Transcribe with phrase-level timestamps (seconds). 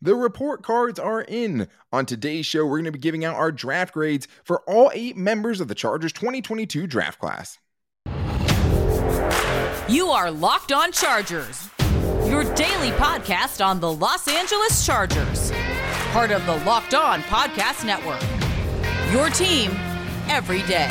[0.00, 1.68] The report cards are in.
[1.92, 5.16] On today's show, we're going to be giving out our draft grades for all eight
[5.16, 7.58] members of the Chargers 2022 draft class.
[9.88, 11.68] You are Locked On Chargers,
[12.26, 15.50] your daily podcast on the Los Angeles Chargers,
[16.12, 18.22] part of the Locked On Podcast Network.
[19.12, 19.72] Your team
[20.28, 20.88] every day.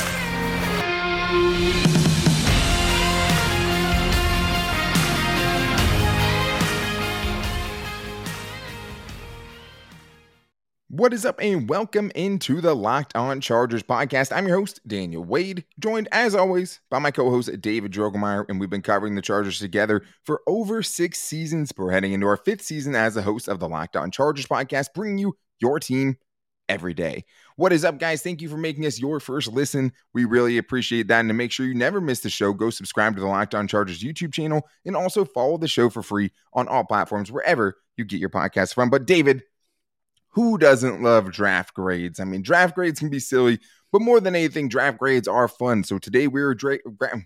[10.98, 14.36] What is up, and welcome into the Locked On Chargers podcast.
[14.36, 18.60] I'm your host, Daniel Wade, joined as always by my co host, David Drogemeyer, and
[18.60, 21.72] we've been covering the Chargers together for over six seasons.
[21.78, 24.88] We're heading into our fifth season as a host of the Locked On Chargers podcast,
[24.96, 26.18] bringing you your team
[26.68, 27.26] every day.
[27.58, 28.24] What is up, guys?
[28.24, 29.94] Thank you for making us your first listen.
[30.16, 31.20] We really appreciate that.
[31.20, 33.68] And to make sure you never miss the show, go subscribe to the Locked On
[33.68, 38.04] Chargers YouTube channel and also follow the show for free on all platforms, wherever you
[38.04, 38.90] get your podcast from.
[38.90, 39.44] But, David,
[40.38, 42.20] who doesn't love draft grades?
[42.20, 43.60] I mean, draft grades can be silly,
[43.92, 45.84] but more than anything, draft grades are fun.
[45.84, 46.78] So today we're dra-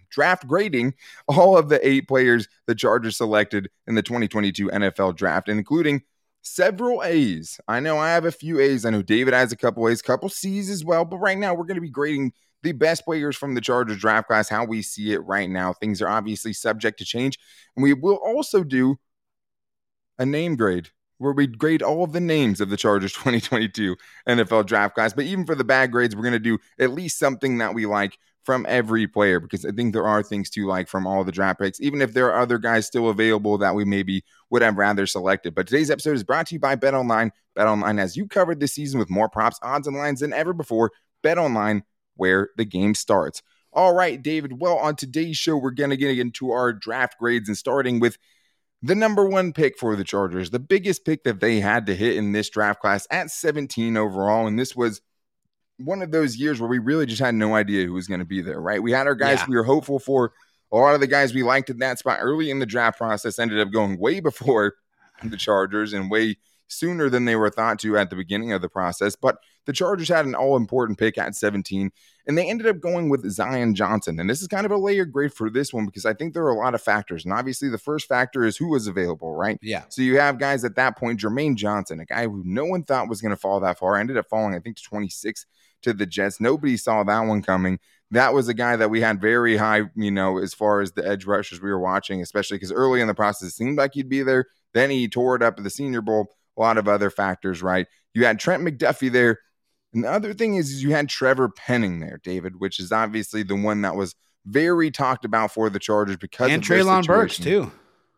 [0.10, 0.94] draft grading
[1.28, 6.04] all of the eight players the Chargers selected in the 2022 NFL draft, including
[6.42, 7.60] several A's.
[7.68, 8.86] I know I have a few A's.
[8.86, 11.04] I know David has a couple A's, couple C's as well.
[11.04, 12.32] But right now, we're going to be grading
[12.64, 15.74] the best players from the Chargers draft class, how we see it right now.
[15.74, 17.38] Things are obviously subject to change.
[17.76, 18.96] And we will also do
[20.18, 20.92] a name grade
[21.22, 23.96] where we grade all of the names of the Chargers 2022
[24.28, 25.14] NFL draft class.
[25.14, 27.86] But even for the bad grades, we're going to do at least something that we
[27.86, 31.32] like from every player because I think there are things to like from all the
[31.32, 34.78] draft picks, even if there are other guys still available that we maybe would have
[34.78, 35.54] rather selected.
[35.54, 37.32] But today's episode is brought to you by Bet Online.
[37.56, 40.54] Bet Online has you covered this season with more props, odds, and lines than ever
[40.54, 40.92] before.
[41.22, 41.84] Bet Online,
[42.16, 43.44] where the game starts.
[43.74, 44.60] All right, David.
[44.60, 48.18] Well, on today's show, we're going to get into our draft grades and starting with
[48.82, 52.16] the number one pick for the Chargers, the biggest pick that they had to hit
[52.16, 54.48] in this draft class at 17 overall.
[54.48, 55.02] And this was
[55.78, 58.26] one of those years where we really just had no idea who was going to
[58.26, 58.82] be there, right?
[58.82, 59.46] We had our guys yeah.
[59.50, 60.34] we were hopeful for.
[60.74, 63.38] A lot of the guys we liked in that spot early in the draft process
[63.38, 64.76] ended up going way before
[65.24, 66.38] the Chargers and way
[66.72, 69.16] sooner than they were thought to at the beginning of the process.
[69.16, 71.92] But the Chargers had an all important pick at 17,
[72.26, 74.20] and they ended up going with Zion Johnson.
[74.20, 76.44] And this is kind of a layered grade for this one because I think there
[76.44, 77.26] are a lot of factors.
[77.26, 79.60] And obviously, the first factor is who was available, right?
[79.62, 79.84] Yeah.
[79.90, 83.10] So you have guys at that point, Jermaine Johnson, a guy who no one thought
[83.10, 85.46] was going to fall that far, ended up falling, I think, to 26
[85.84, 86.40] to the Jets.
[86.40, 87.80] Nobody saw that one coming.
[88.12, 91.08] That was a guy that we had very high, you know, as far as the
[91.08, 94.10] edge rushers we were watching, especially because early in the process, it seemed like he'd
[94.10, 94.48] be there.
[94.74, 97.88] Then he tore it up at the Senior Bowl a lot of other factors, right?
[98.14, 99.40] You had Trent McDuffie there.
[99.94, 103.44] And the other thing is, is you had Trevor Penning there, David, which is obviously
[103.44, 107.72] the one that was very talked about for the Chargers because and Treylon Burks too.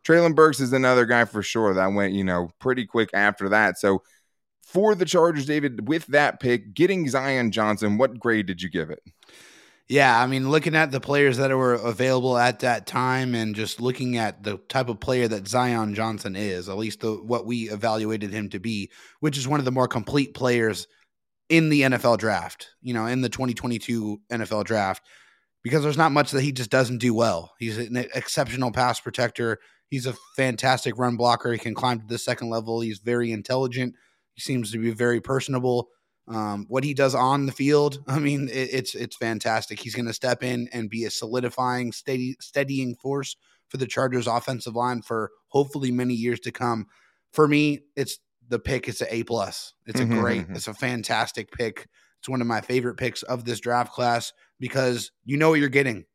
[0.06, 3.80] Treylon Burks is another guy for sure that went, you know, pretty quick after that.
[3.80, 4.03] So
[4.62, 8.90] for the Chargers, David, with that pick, getting Zion Johnson, what grade did you give
[8.90, 9.02] it?
[9.90, 13.82] Yeah, I mean, looking at the players that were available at that time, and just
[13.82, 17.70] looking at the type of player that Zion Johnson is, at least the, what we
[17.70, 18.90] evaluated him to be,
[19.20, 20.88] which is one of the more complete players
[21.50, 22.70] in the NFL draft.
[22.82, 25.04] You know, in the 2022 NFL draft,
[25.64, 27.54] because there's not much that he just doesn't do well.
[27.60, 29.60] He's an exceptional pass protector.
[29.90, 31.52] He's a fantastic run blocker.
[31.52, 32.80] He can climb to the second level.
[32.80, 33.96] He's very intelligent.
[34.34, 35.90] He seems to be very personable.
[36.28, 39.79] Um, what he does on the field, I mean, it, it's it's fantastic.
[39.79, 43.35] He's going to step in and be a solidifying, steady, steadying force
[43.67, 46.88] for the Chargers' offensive line for hopefully many years to come.
[47.31, 48.88] For me, it's the pick.
[48.88, 49.73] It's an A plus.
[49.85, 50.41] It's a mm-hmm, great.
[50.44, 50.56] Mm-hmm.
[50.56, 51.88] It's a fantastic pick.
[52.19, 55.69] It's one of my favorite picks of this draft class because you know what you're
[55.69, 56.05] getting.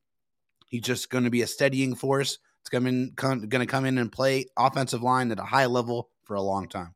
[0.67, 2.39] He's just going to be a steadying force.
[2.61, 6.43] It's going to come in and play offensive line at a high level for a
[6.43, 6.95] long time.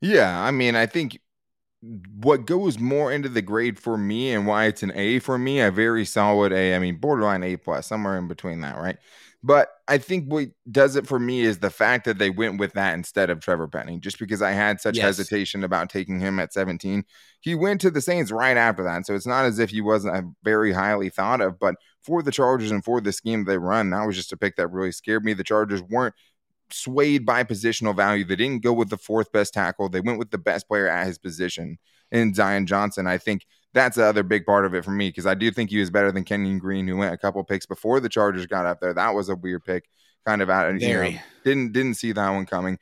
[0.00, 1.20] Yeah, I mean, I think
[1.82, 5.60] what goes more into the grade for me and why it's an A for me,
[5.60, 6.76] a very solid A.
[6.76, 8.98] I mean, borderline A plus, somewhere in between that, right?
[9.44, 12.74] But I think what does it for me is the fact that they went with
[12.74, 15.04] that instead of Trevor Penning, just because I had such yes.
[15.04, 17.02] hesitation about taking him at 17.
[17.40, 19.04] He went to the Saints right after that.
[19.04, 21.74] So it's not as if he wasn't very highly thought of, but
[22.04, 24.68] for the Chargers and for the scheme they run, that was just a pick that
[24.68, 25.32] really scared me.
[25.32, 26.14] The Chargers weren't
[26.72, 28.24] swayed by positional value.
[28.24, 29.88] They didn't go with the fourth best tackle.
[29.88, 31.78] They went with the best player at his position
[32.10, 33.06] in Zion Johnson.
[33.06, 35.70] I think that's the other big part of it for me because I do think
[35.70, 38.66] he was better than Kenyon Green, who went a couple picks before the Chargers got
[38.66, 38.92] up there.
[38.92, 39.88] That was a weird pick,
[40.26, 40.80] kind of out.
[40.80, 41.10] You know,
[41.44, 42.78] didn't didn't see that one coming.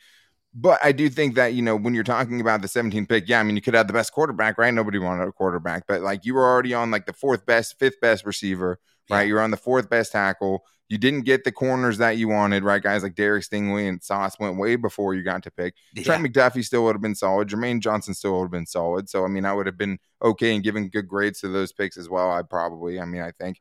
[0.53, 3.39] But I do think that, you know, when you're talking about the 17th pick, yeah,
[3.39, 4.75] I mean, you could have the best quarterback, right?
[4.75, 8.01] Nobody wanted a quarterback, but like you were already on like the fourth best, fifth
[8.01, 9.21] best receiver, right?
[9.21, 9.27] Yeah.
[9.29, 10.65] You're on the fourth best tackle.
[10.91, 12.83] You didn't get the corners that you wanted, right?
[12.83, 15.75] Guys like Derek Stingley and Sauce went way before you got to pick.
[15.95, 16.03] Yeah.
[16.03, 17.49] Trent McDuffie still would have been solid.
[17.49, 19.09] Jermaine Johnson still would have been solid.
[19.09, 21.97] So I mean, I would have been okay and giving good grades to those picks
[21.97, 22.31] as well.
[22.31, 23.61] I probably, I mean, I think.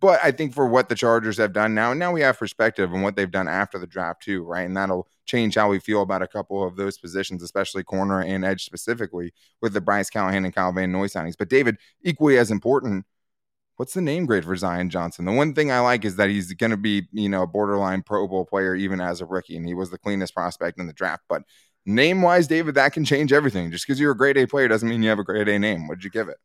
[0.00, 2.92] But I think for what the Chargers have done now, and now we have perspective
[2.94, 4.62] on what they've done after the draft too, right?
[4.62, 8.42] And that'll change how we feel about a couple of those positions, especially corner and
[8.42, 11.36] edge specifically, with the Bryce Callahan and Kyle Van Noy signings.
[11.38, 13.04] But David, equally as important,
[13.80, 15.24] what's the name grade for Zion Johnson?
[15.24, 18.02] The one thing I like is that he's going to be, you know, a borderline
[18.02, 20.92] Pro Bowl player even as a rookie, and he was the cleanest prospect in the
[20.92, 21.22] draft.
[21.30, 21.44] But
[21.86, 23.70] name wise, David, that can change everything.
[23.70, 25.88] Just because you're a grade A player doesn't mean you have a grade A name.
[25.88, 26.36] What'd you give it?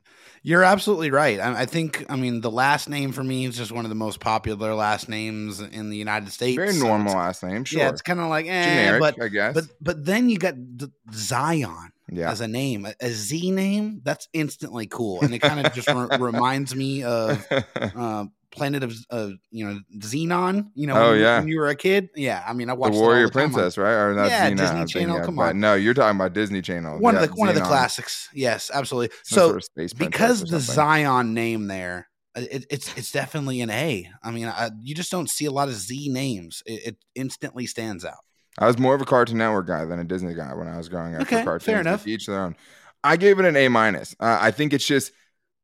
[0.44, 1.38] You're absolutely right.
[1.42, 3.96] I, I think, I mean, the last name for me is just one of the
[3.96, 6.56] most popular last names in the United States.
[6.56, 7.82] Very normal it's- last name, sure.
[7.82, 9.54] Yeah, it's kind of like, eh, Generic, but I guess.
[9.54, 12.30] but but then you got the Zion yeah.
[12.32, 14.02] as a name, a, a Z name.
[14.04, 18.96] That's instantly cool, and it kind of just re- reminds me of uh, Planet of
[19.10, 20.68] uh, you know Zenon.
[20.76, 21.40] You know, Oh, when, you- yeah.
[21.40, 22.10] when you were a kid.
[22.16, 23.92] Yeah, I mean, I watched all Warrior the Princess, right?
[23.94, 25.60] Or not Yeah, Xena, Disney Channel, of, come on.
[25.60, 27.00] No, you're talking about Disney Channel.
[27.00, 28.30] One Yeah, of the one of the classics.
[28.34, 29.16] Yes, absolutely.
[29.24, 30.60] Some So sort of because the.
[30.60, 34.10] Zion name there, uh, it, it's it's definitely an A.
[34.24, 36.64] I mean, I, you just don't see a lot of Z names.
[36.66, 38.20] It, it instantly stands out.
[38.58, 40.88] I was more of a Cartoon Network guy than a Disney guy when I was
[40.90, 41.22] growing up.
[41.24, 42.08] Okay, for cartoons, fair enough.
[42.08, 42.56] Each their own.
[43.04, 44.16] I gave it an A minus.
[44.20, 45.12] Uh, I think it's just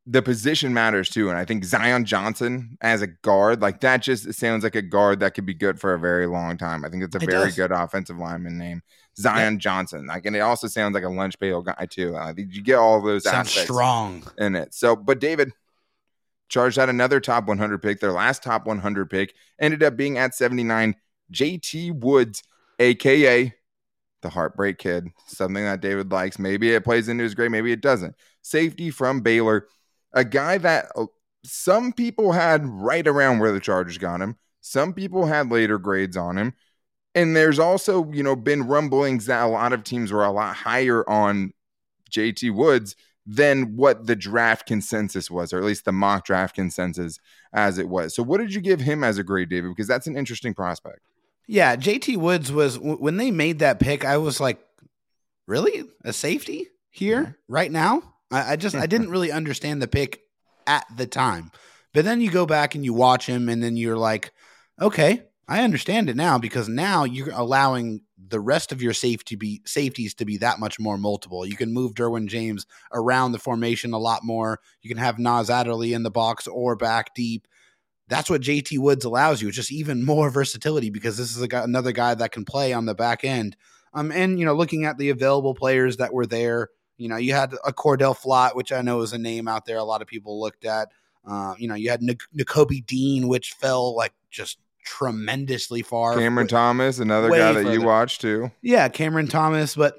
[0.08, 4.34] the position matters too, and I think Zion Johnson as a guard, like that, just
[4.34, 6.84] sounds like a guard that could be good for a very long time.
[6.84, 7.56] I think it's a It very does.
[7.56, 8.82] good offensive lineman name,
[9.18, 10.08] Zion Johnson.
[10.08, 12.16] Like, and it also sounds like a lunch pail guy too.
[12.18, 14.24] I think you get all those Sounds aspects strong.
[14.38, 14.74] in it.
[14.74, 15.52] So, but David
[16.50, 18.00] charged out another top 100 pick.
[18.00, 20.96] Their last top 100 pick ended up being at 79.
[21.32, 22.44] JT Woods,
[22.81, 23.54] aka
[24.22, 26.38] the Heartbreak Kid, something that David likes.
[26.38, 28.16] Maybe it plays into his grade, maybe it doesn't.
[28.42, 29.68] Safety from Baylor,
[30.13, 31.06] a guy that uh,
[31.44, 34.38] some people had right around where the Chargers got him.
[34.62, 36.54] Some people had later grades on him.
[37.13, 40.56] And there's also, you know, been rumblings that a lot of teams were a lot
[40.56, 41.51] higher on
[42.10, 42.95] JT Woods
[43.25, 47.19] than what the draft consensus was, or at least the mock draft consensus
[47.54, 48.16] as it was.
[48.16, 49.72] So, what did you give him as a grade, David?
[49.72, 51.01] Because that's an interesting prospect.
[51.48, 54.06] Yeah, JT Woods was when they made that pick.
[54.06, 54.60] I was like,
[55.48, 58.02] really a safety here right now?
[58.32, 60.22] I, I just I didn't really understand the pick
[60.66, 61.52] at the time.
[61.94, 64.32] But then you go back and you watch him, and then you're like,
[64.82, 69.62] okay, I understand it now because now you're allowing the rest of your safety be
[69.66, 71.46] safeties to be that much more multiple.
[71.46, 74.62] You can move Derwin James around the formation a lot more.
[74.82, 77.48] You can have Nas Adderley in the box or back deep.
[78.12, 79.48] That's what JT Woods allows you.
[79.48, 82.74] It's just even more versatility because this is a guy, another guy that can play
[82.74, 83.56] on the back end.
[83.94, 87.34] Um, and you know, looking at the available players that were there, you know, you
[87.34, 89.78] had a Cordale Flott, which I know is a name out there.
[89.78, 90.90] A lot of people looked at.
[91.25, 96.18] Uh, you know, you had Nic- Nakobe Dean, which fell like just tremendously far.
[96.18, 98.52] Cameron Thomas, another guy that you watched too.
[98.62, 99.75] Yeah, Cameron Thomas.
[99.75, 99.96] But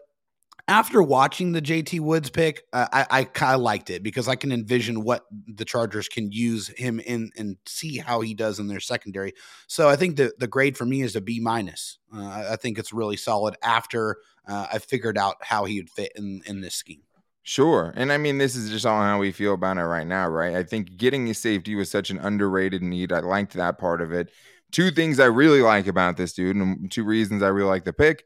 [0.72, 4.36] after watching the JT Woods pick, uh, I, I kind of liked it because I
[4.36, 8.68] can envision what the Chargers can use him in and see how he does in
[8.68, 9.34] their secondary.
[9.66, 11.98] So I think the, the grade for me is a B minus.
[12.14, 16.12] Uh, I- think it's really solid after uh, I figured out how he would fit
[16.14, 17.02] in, in this scheme.
[17.42, 17.92] Sure.
[17.96, 20.54] And I mean, this is just all how we feel about it right now, right?
[20.54, 23.12] I think getting a safety was such an underrated need.
[23.12, 24.30] I liked that part of it.
[24.70, 27.92] Two things I really like about this dude, and two reasons I really like the
[27.92, 28.24] pick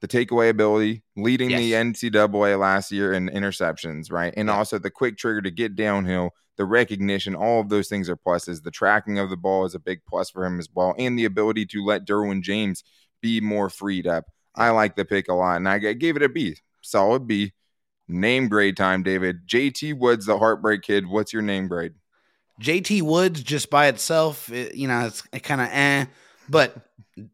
[0.00, 4.32] the takeaway ability, leading the NCAA last year in interceptions, right?
[4.36, 4.56] And Yeah.
[4.56, 8.62] also the quick trigger to get downhill, the recognition, all of those things are pluses.
[8.62, 11.24] The tracking of the ball is a big plus for him as well, and the
[11.24, 12.84] ability to let Derwin James
[13.20, 14.26] be more freed up.
[14.54, 17.52] I like the pick a lot, and I gave it a B, solid B.
[18.10, 19.46] Name grade time, David.
[19.46, 21.06] JT Woods, the Heartbreak Kid.
[21.06, 21.92] What's your name grade?
[22.60, 26.06] JT Woods just by itself, it, you know, it's kind of eh.
[26.48, 26.76] But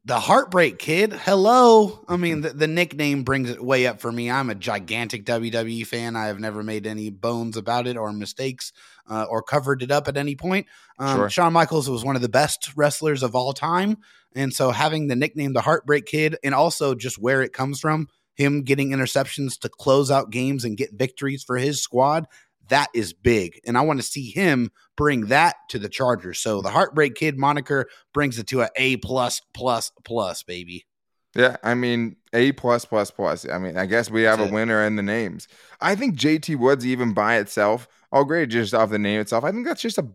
[0.04, 2.04] the Heartbreak Kid, hello.
[2.09, 4.30] I mean, the, the nickname brings it way up for me.
[4.30, 6.16] I'm a gigantic WWE fan.
[6.16, 8.73] I have never made any bones about it or mistakes
[9.09, 10.66] uh, or covered it up at any point.
[10.99, 11.30] Um, Sure.
[11.30, 13.99] Shawn Michaels was one of the best wrestlers of all time.
[14.35, 18.09] And so having the nickname the Heartbreak Kid and also just where it comes from,
[18.35, 22.26] him getting interceptions to close out games and get victories for his squad,
[22.68, 23.61] that is big.
[23.66, 26.38] And I want to see him bring that to the Chargers.
[26.38, 30.87] So the Heartbreak Kid moniker brings it to a A plus plus plus, baby.
[31.35, 33.49] Yeah, I mean A plus plus plus.
[33.49, 34.54] I mean, I guess we have That's a it.
[34.54, 35.49] winner in the names.
[35.80, 39.42] I think JT Woods even by itself, all great just off the name itself.
[39.42, 40.06] I think that's just a,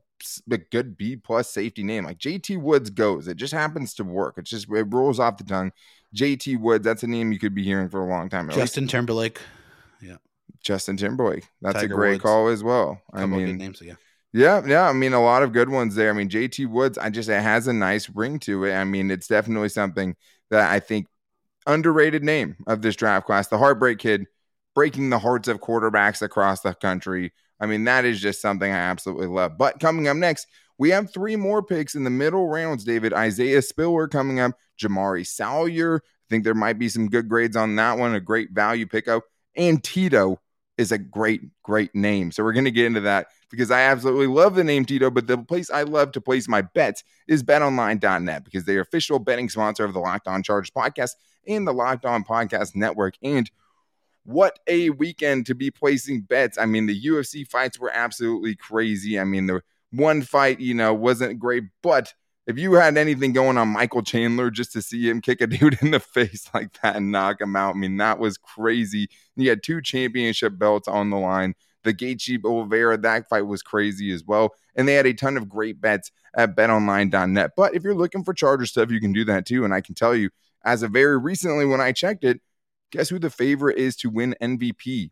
[0.50, 2.06] a good B plus safety name.
[2.06, 3.28] Like JT Woods goes.
[3.28, 4.36] It just happens to work.
[4.38, 5.74] It's just it rolls off the tongue.
[6.16, 8.50] JT Woods, that's a name you could be hearing for a long time.
[8.50, 9.40] At least Justin Timberlake.
[10.64, 11.46] Justin Timberlake.
[11.62, 12.24] That's Tiger a great Woods.
[12.24, 13.02] call as well.
[13.14, 13.96] I Couple of good mean, names, yeah.
[14.32, 14.88] Yeah, yeah.
[14.88, 16.10] I mean, a lot of good ones there.
[16.10, 18.74] I mean, JT Woods, I just it has a nice ring to it.
[18.76, 20.16] I mean, it's definitely something
[20.52, 21.08] that I think
[21.66, 23.48] underrated name of this draft class.
[23.48, 24.26] The Heartbreak Kid,
[24.76, 27.34] breaking the hearts of quarterbacks across the country.
[27.60, 29.58] I mean, that is just something I absolutely love.
[29.58, 30.48] But coming up next,
[30.78, 33.14] we have three more picks in the middle rounds, David.
[33.14, 35.98] Isaiah Spiller coming up, Jamaree Salyer.
[35.98, 39.24] I think there might be some good grades on that one, a great value pickup.
[39.56, 40.40] And Tito
[40.80, 42.32] is a great, great name.
[42.32, 45.28] So we're going to get into that because I absolutely love the name Tito, but
[45.28, 49.50] the place I love to place my bets is betonline.net because they are official betting
[49.50, 51.12] sponsor of the Locked On Chargers podcast
[51.46, 53.16] and the Locked On Podcast Network.
[53.22, 53.52] And
[54.24, 56.58] what a weekend to be placing bets.
[56.58, 59.20] I mean, the UFC fights were absolutely crazy.
[59.20, 62.14] I mean, the one fight, you know, wasn't great, but
[62.50, 65.78] if you had anything going on Michael Chandler just to see him kick a dude
[65.84, 69.08] in the face like that and knock him out, I mean, that was crazy.
[69.36, 71.54] He had two championship belts on the line.
[71.84, 74.56] The Gaethje Oliveira, that fight was crazy as well.
[74.76, 77.52] And they had a ton of great bets at betonline.net.
[77.56, 79.64] But if you're looking for Charger stuff, you can do that too.
[79.64, 80.32] And I can tell you,
[80.66, 82.42] as of very recently when I checked it,
[82.92, 85.12] guess who the favorite is to win MVP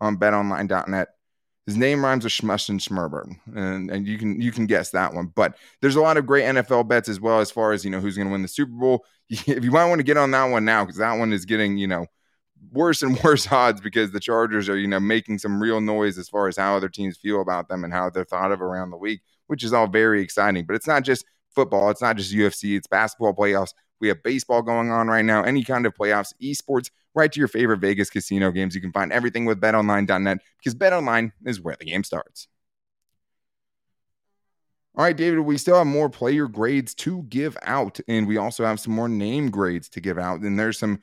[0.00, 1.08] on betonline.net?
[1.68, 5.12] His name rhymes with Schmush and Schmerber, and and you can you can guess that
[5.12, 5.26] one.
[5.26, 8.00] But there's a lot of great NFL bets as well as far as you know
[8.00, 9.04] who's going to win the Super Bowl.
[9.28, 11.76] If you might want to get on that one now because that one is getting
[11.76, 12.06] you know
[12.72, 16.30] worse and worse odds because the Chargers are you know making some real noise as
[16.30, 18.96] far as how other teams feel about them and how they're thought of around the
[18.96, 20.64] league, which is all very exciting.
[20.64, 23.74] But it's not just football, it's not just UFC, it's basketball playoffs.
[24.00, 27.48] We have baseball going on right now, any kind of playoffs, esports, right to your
[27.48, 28.74] favorite Vegas casino games.
[28.74, 32.48] You can find everything with betonline.net because betonline is where the game starts.
[34.96, 38.64] All right, David, we still have more player grades to give out, and we also
[38.64, 40.40] have some more name grades to give out.
[40.40, 41.00] And there's some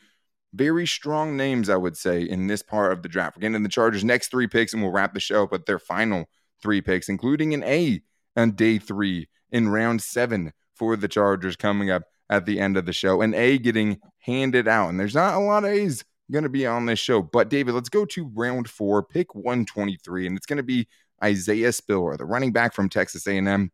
[0.53, 3.38] very strong names, I would say, in this part of the draft.
[3.38, 5.65] We're getting in the Chargers' next three picks, and we'll wrap the show up with
[5.65, 6.25] their final
[6.62, 8.01] three picks, including an A
[8.35, 12.86] on day three in round seven for the Chargers coming up at the end of
[12.86, 13.22] the show.
[13.22, 14.89] An A getting handed out.
[14.89, 17.22] And there's not a lot of A's going to be on this show.
[17.22, 20.27] But David, let's go to round four, pick 123.
[20.27, 20.88] And it's going to be
[21.24, 23.72] Isaiah Spiller, the running back from Texas A&M.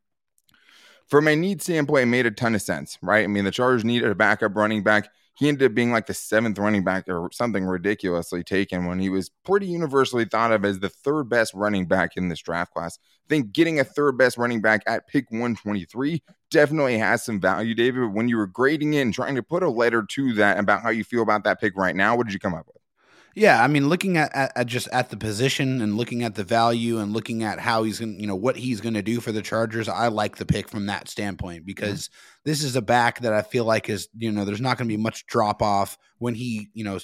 [1.07, 3.23] From a need standpoint, it made a ton of sense, right?
[3.23, 5.09] I mean, the Chargers needed a backup running back.
[5.37, 9.09] He ended up being like the seventh running back or something ridiculously taken when he
[9.09, 12.97] was pretty universally thought of as the third best running back in this draft class.
[13.01, 17.73] I think getting a third best running back at pick 123 definitely has some value,
[17.73, 18.13] David.
[18.13, 20.89] When you were grading it and trying to put a letter to that about how
[20.89, 22.77] you feel about that pick right now, what did you come up with?
[23.33, 26.43] Yeah, I mean, looking at, at, at, just at the position and looking at the
[26.43, 29.31] value and looking at how he's going, you know, what he's going to do for
[29.31, 32.49] the Chargers, I like the pick from that standpoint because mm-hmm.
[32.49, 34.93] this is a back that I feel like is, you know, there's not going to
[34.93, 36.99] be much drop off when he, you know,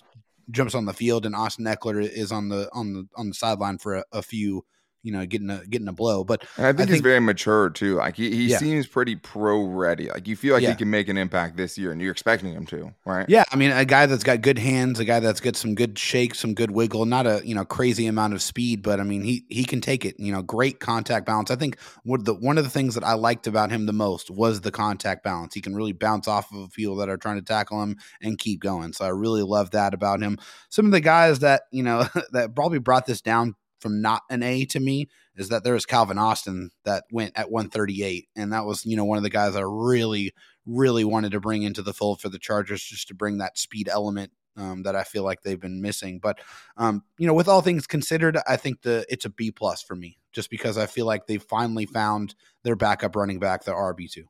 [0.52, 3.78] jumps on the field and Austin Ekeler is on the on the on the sideline
[3.78, 4.66] for a, a few
[5.08, 6.26] you know getting a getting a blow.
[6.26, 7.96] But I, think I think he's very mature too.
[7.96, 8.58] Like he, he yeah.
[8.58, 10.10] seems pretty pro ready.
[10.10, 10.72] Like you feel like yeah.
[10.72, 13.26] he can make an impact this year, and you're expecting him to, right?
[13.30, 15.98] Yeah, I mean a guy that's got good hands, a guy that's got some good
[15.98, 19.22] shake, some good wiggle, not a you know crazy amount of speed, but I mean
[19.22, 20.20] he he can take it.
[20.20, 21.50] You know, great contact balance.
[21.50, 24.30] I think what the one of the things that I liked about him the most
[24.30, 25.54] was the contact balance.
[25.54, 28.60] He can really bounce off of people that are trying to tackle him and keep
[28.60, 28.92] going.
[28.92, 30.38] So I really love that about him.
[30.68, 34.44] Some of the guys that you know that probably brought this down from not an
[34.44, 38.28] A to me is that there was Calvin Austin that went at 138.
[38.36, 40.34] And that was, you know, one of the guys I really,
[40.66, 43.88] really wanted to bring into the fold for the Chargers just to bring that speed
[43.88, 46.20] element um, that I feel like they've been missing.
[46.20, 46.40] But
[46.76, 49.96] um, you know, with all things considered, I think the it's a B plus for
[49.96, 54.12] me, just because I feel like they finally found their backup running back, the RB
[54.12, 54.26] two.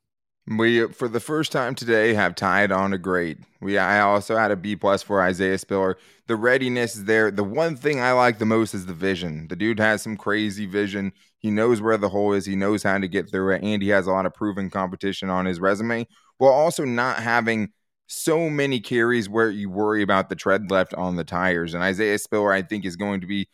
[0.49, 3.39] We, for the first time today, have tied on a grade.
[3.59, 5.97] We, I also had a B plus for Isaiah Spiller.
[6.27, 7.31] The readiness is there.
[7.31, 9.49] The one thing I like the most is the vision.
[9.49, 11.11] The dude has some crazy vision.
[11.39, 12.45] He knows where the hole is.
[12.45, 15.29] He knows how to get through it, and he has a lot of proven competition
[15.29, 17.73] on his resume, while also not having
[18.07, 21.73] so many carries where you worry about the tread left on the tires.
[21.73, 23.49] And Isaiah Spiller, I think, is going to be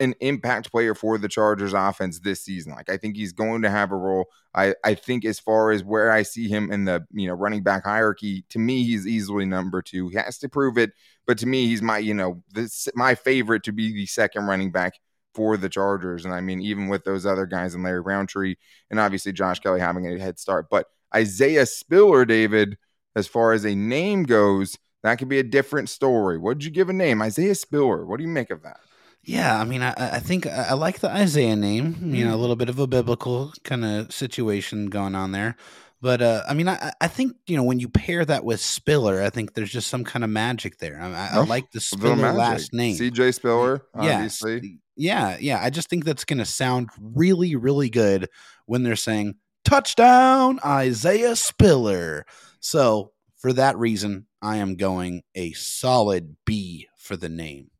[0.00, 2.72] an impact player for the Chargers offense this season.
[2.72, 4.24] Like I think he's going to have a role.
[4.54, 7.62] I, I think as far as where I see him in the you know running
[7.62, 10.08] back hierarchy, to me he's easily number two.
[10.08, 10.92] He has to prove it,
[11.26, 14.72] but to me he's my you know this my favorite to be the second running
[14.72, 14.94] back
[15.34, 16.24] for the Chargers.
[16.24, 18.56] And I mean even with those other guys and Larry Rountree
[18.90, 22.78] and obviously Josh Kelley having a head start, but Isaiah Spiller, David,
[23.16, 26.38] as far as a name goes, that could be a different story.
[26.38, 27.20] What did you give a name?
[27.20, 28.06] Isaiah Spiller.
[28.06, 28.80] What do you make of that?
[29.22, 31.96] Yeah, I mean, I, I think I like the Isaiah name.
[32.00, 32.40] You know, a mm-hmm.
[32.40, 35.56] little bit of a biblical kind of situation going on there.
[36.02, 39.22] But uh, I mean, I, I think you know when you pair that with Spiller,
[39.22, 40.98] I think there's just some kind of magic there.
[41.00, 43.32] I, I, I like the Spiller last name, C.J.
[43.32, 44.54] Spiller, obviously.
[44.54, 45.60] Yes, Yeah, yeah.
[45.62, 48.30] I just think that's going to sound really, really good
[48.64, 49.34] when they're saying
[49.64, 52.24] touchdown, Isaiah Spiller.
[52.60, 57.70] So for that reason, I am going a solid B for the name.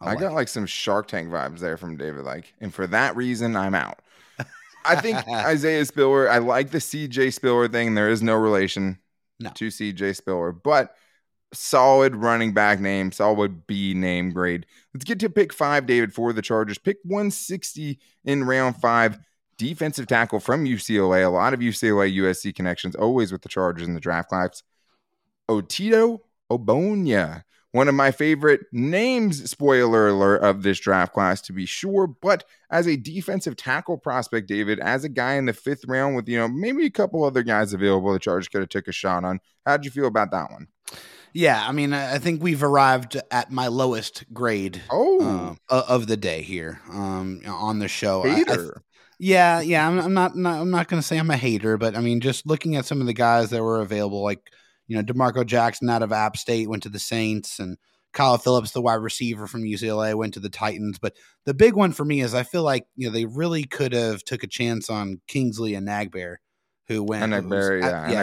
[0.00, 0.34] I, got it.
[0.34, 2.24] like some Shark Tank vibes there from David.
[2.24, 4.00] Like, and for that reason, I'm out.
[4.84, 6.30] I think Isaiah Spiller.
[6.30, 7.94] I like the CJ Spiller thing.
[7.94, 8.98] There is no relation
[9.40, 9.50] No.
[9.50, 10.94] to CJ Spiller, but
[11.52, 14.66] solid running back name, solid B name grade.
[14.94, 16.78] Let's get to pick five, David, for the Chargers.
[16.78, 19.18] Pick 160 in round five.
[19.56, 21.24] Defensive tackle from UCLA.
[21.24, 24.62] A lot of UCLA USC connections, always with the Chargers in the draft class.
[25.50, 27.42] Otito Ogbonnia
[27.78, 32.08] one of my favorite names, spoiler alert, of this draft class to be sure.
[32.08, 36.28] But as a defensive tackle prospect, David, as a guy in the fifth round with,
[36.28, 39.22] you know, maybe a couple other guys available, the Chargers could have took a shot
[39.24, 39.38] on.
[39.64, 40.66] How'd you feel about that one?
[41.32, 46.16] Yeah, I mean, I think we've arrived at my lowest grade Oh, o- of the
[46.16, 48.24] day here um, on the show.
[48.24, 48.56] I- I
[49.20, 49.86] yeah, yeah.
[49.86, 50.60] I'm, I'm not, not.
[50.60, 53.00] I'm not going to say I'm a hater, but I mean, just looking at some
[53.00, 54.40] of the guys that were available, like
[54.88, 57.76] you know, D'Marco Jackson out of App State went to the Saints, and
[58.12, 60.98] Kyle Phillips, the wide receiver from UCLA, went to the Titans.
[60.98, 61.14] But
[61.44, 64.24] the big one for me is I feel like you know they really could have
[64.24, 66.36] took a chance on Kingsley Enagbare,
[66.88, 68.22] who went Enagbare, who's- yeah,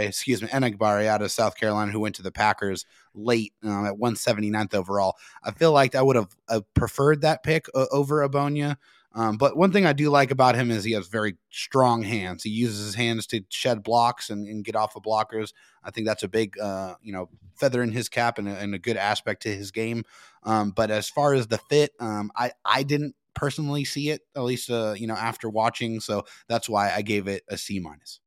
[0.00, 3.84] yeah, excuse me, Enagbare out of South Carolina, who went to the Packers late um,
[3.86, 5.16] at 179th overall.
[5.44, 8.76] I feel like I would have uh, preferred that pick uh, over Ogbonnia.
[9.12, 12.44] Um, but one thing I do like about him is he has very strong hands.
[12.44, 15.52] He uses his hands to shed blocks and, and get off of blockers.
[15.82, 18.74] I think that's a big, uh, you know, feather in his cap and a, and
[18.74, 20.04] a good aspect to his game.
[20.44, 24.42] Um, but as far as the fit, um, I I didn't personally see it at
[24.42, 25.98] least, uh, you know, after watching.
[25.98, 28.20] So that's why I gave it a C minus.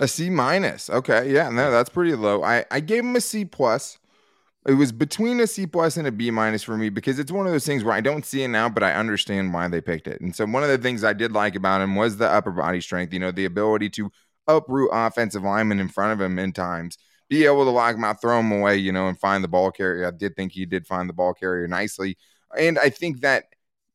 [0.00, 0.90] A C minus.
[0.90, 2.42] Okay, yeah, no, that's pretty low.
[2.42, 3.98] I I gave him a C plus.
[4.66, 7.46] It was between a C plus and a B minus for me because it's one
[7.46, 10.08] of those things where I don't see it now, but I understand why they picked
[10.08, 10.20] it.
[10.20, 12.80] And so one of the things I did like about him was the upper body
[12.80, 13.12] strength.
[13.12, 14.10] You know, the ability to
[14.48, 18.20] uproot offensive linemen in front of him in times, be able to lock him out,
[18.20, 20.06] throw him away, you know, and find the ball carrier.
[20.06, 22.16] I did think he did find the ball carrier nicely,
[22.58, 23.44] and I think that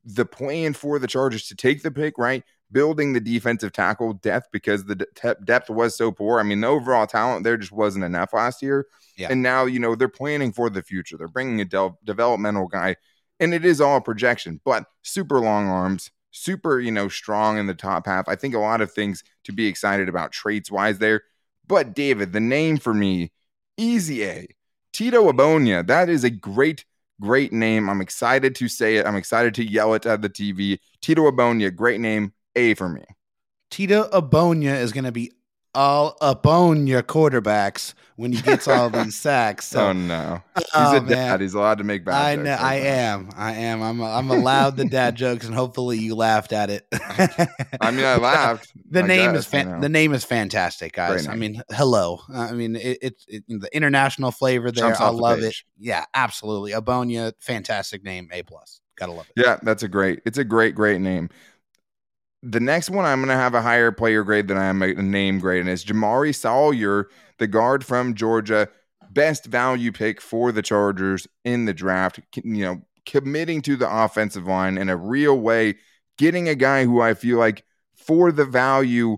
[0.05, 2.43] the plan for the Chargers to take the pick, right?
[2.71, 6.39] Building the defensive tackle depth because the de- depth was so poor.
[6.39, 8.87] I mean, the overall talent there just wasn't enough last year.
[9.17, 9.27] Yeah.
[9.29, 11.17] And now, you know, they're planning for the future.
[11.17, 12.95] They're bringing a developmental guy,
[13.39, 17.73] and it is all projection, but super long arms, super, you know, strong in the
[17.73, 18.27] top half.
[18.27, 21.23] I think a lot of things to be excited about traits wise there.
[21.67, 23.31] But David, the name for me,
[23.77, 24.47] easy A,
[24.93, 25.85] Tito Ogbonnia.
[25.85, 26.85] That is a great,
[27.19, 27.89] great name.
[27.89, 29.05] I'm excited to say it.
[29.05, 30.79] I'm excited to yell it at the TV.
[31.01, 32.33] Tito Ogbonnia, great name.
[32.55, 33.03] A for me.
[33.69, 35.31] Tito Ogbonnia is going to be
[35.73, 39.67] all up on your quarterbacks when he gets all these sacks.
[39.69, 41.07] So oh no, he's Oh, a dad.
[41.09, 41.39] man.
[41.39, 42.15] He's allowed to make bad.
[42.15, 43.29] I jokes know I am.
[43.37, 43.81] I am.
[43.81, 46.85] I'm I'm allowed the dad jokes and hopefully you laughed at it.
[47.79, 48.73] I mean, I laughed.
[48.89, 49.79] the I name guess, is fan- you know.
[49.79, 51.25] the name is fantastic, guys.
[51.25, 52.19] I mean, hello.
[52.33, 54.83] I mean, it's it, the international flavor there.
[54.87, 55.55] Jumps I off the love it.
[55.79, 56.71] Yeah, absolutely.
[56.73, 58.27] Ogbonnia, fantastic name.
[58.33, 58.81] A plus.
[58.97, 59.41] Gotta love it.
[59.41, 60.19] Yeah, that's a great.
[60.25, 61.29] It's a great, great name.
[62.43, 64.93] The next one, I'm going to have a higher player grade than I am a
[64.93, 68.67] name grade, and it's Jamaree Sawyer, the guard from Georgia,
[69.11, 72.19] best value pick for the Chargers in the draft.
[72.35, 75.75] You know, committing to the offensive line in a real way,
[76.17, 77.63] getting a guy who I feel like
[77.95, 79.17] for the value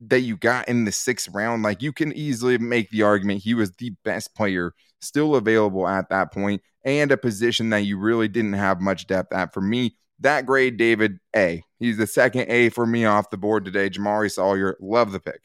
[0.00, 3.54] that you got in the sixth round, like you can easily make the argument he
[3.54, 8.26] was the best player still available at that point, and a position that you really
[8.26, 9.54] didn't have much depth at.
[9.54, 11.62] For me, that grade, David A.
[11.78, 13.88] He's the second A for me off the board today.
[13.90, 15.40] Jamaree Sawyer, love the pick.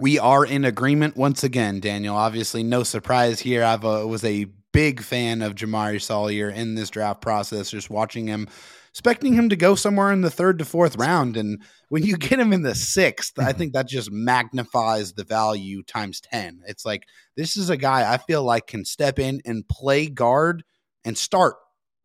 [0.00, 2.14] We are in agreement once again, Daniel.
[2.14, 3.64] Obviously, no surprise here.
[3.64, 8.28] I uh, was a big fan of Jamaree Sawyer in this draft process, just watching
[8.28, 8.46] him,
[8.90, 11.36] expecting him to go somewhere in the third to fourth round.
[11.36, 15.82] And when you get him in the sixth, I think that just magnifies the value
[15.82, 16.62] times 10.
[16.68, 20.62] It's like, this is a guy I feel like can step in and play guard
[21.04, 21.56] and start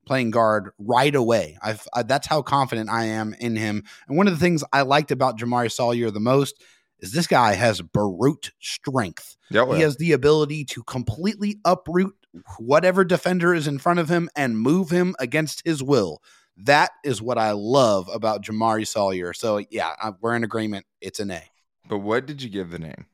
[0.06, 1.58] playing guard right away.
[1.62, 3.84] I've, I, that's how confident I am in him.
[4.08, 6.62] And one of the things I liked about Jamaree Sawyer the most
[7.00, 9.36] is this guy has brute strength.
[9.50, 12.16] Yeah, He has the ability to completely uproot
[12.58, 16.22] whatever defender is in front of him and move him against his will.
[16.58, 19.34] That is what I love about Jamaree Sawyer.
[19.34, 20.86] So yeah, I- we're in agreement.
[21.02, 21.42] It's an A.
[21.88, 23.06] but what did you give the name?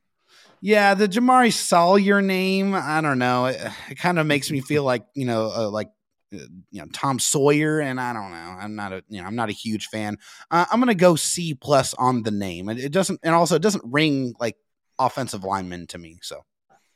[0.62, 3.46] Yeah, the Jamaree Sawyer name, I don't know.
[3.46, 5.88] It, it kind of makes me feel like, you know, uh, like
[6.32, 8.58] you know, Tom Sawyer and I don't know.
[8.60, 10.18] I'm not a, you know, I'm not a huge fan.
[10.52, 12.70] Uh, I'm going to go C plus on the name.
[12.70, 14.58] It, it doesn't and also it doesn't ring like
[14.98, 16.20] offensive lineman to me.
[16.22, 16.44] So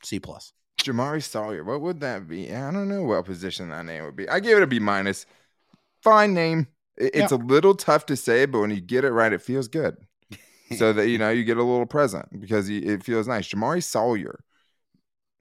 [0.04, 0.54] C plus.
[0.80, 2.54] Jamaree Sawyer, what would that be?
[2.54, 4.28] I don't know what position that name would be.
[4.28, 5.26] I gave it a B minus.
[6.02, 6.67] fine name.
[6.98, 7.38] It's yeah.
[7.38, 9.96] a little tough to say, but when you get it right, it feels good.
[10.78, 13.48] so that you know you get a little present because it feels nice.
[13.48, 14.43] Jamaree Salyer.